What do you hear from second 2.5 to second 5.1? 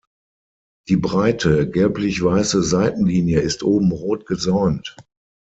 Seitenlinie ist oben rot gesäumt.